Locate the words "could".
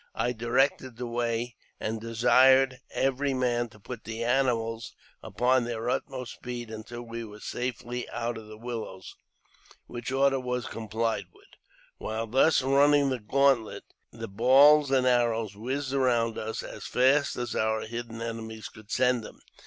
18.69-18.89